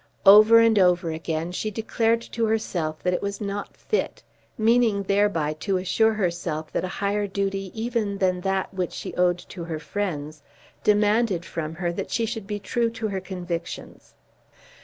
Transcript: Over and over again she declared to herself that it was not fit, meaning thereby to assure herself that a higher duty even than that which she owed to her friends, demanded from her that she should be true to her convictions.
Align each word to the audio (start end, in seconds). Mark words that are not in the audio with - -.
Over 0.25 0.57
and 0.57 0.79
over 0.79 1.11
again 1.11 1.51
she 1.51 1.69
declared 1.69 2.21
to 2.21 2.47
herself 2.47 3.03
that 3.03 3.13
it 3.13 3.21
was 3.21 3.39
not 3.39 3.77
fit, 3.77 4.23
meaning 4.57 5.03
thereby 5.03 5.53
to 5.59 5.77
assure 5.77 6.13
herself 6.13 6.71
that 6.73 6.83
a 6.83 6.87
higher 6.97 7.27
duty 7.27 7.71
even 7.79 8.17
than 8.17 8.41
that 8.41 8.73
which 8.73 8.93
she 8.93 9.13
owed 9.13 9.37
to 9.49 9.65
her 9.65 9.77
friends, 9.77 10.41
demanded 10.83 11.45
from 11.45 11.75
her 11.75 11.93
that 11.93 12.09
she 12.09 12.25
should 12.25 12.47
be 12.47 12.57
true 12.59 12.89
to 12.89 13.09
her 13.09 13.21
convictions. 13.21 14.15